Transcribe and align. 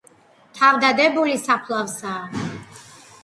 თავდადებული 0.59 1.37
საფლავსა 1.43 2.13